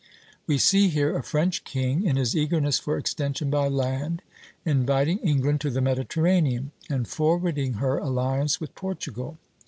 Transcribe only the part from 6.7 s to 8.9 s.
and forwarding her alliance with